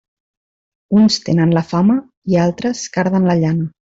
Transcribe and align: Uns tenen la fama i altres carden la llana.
Uns 1.01 1.17
tenen 1.27 1.53
la 1.57 1.63
fama 1.73 1.99
i 2.33 2.39
altres 2.47 2.83
carden 2.99 3.31
la 3.33 3.37
llana. 3.45 3.71